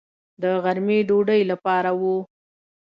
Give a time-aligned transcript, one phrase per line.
[0.41, 2.01] د غرمې ډوډۍ لپاره و.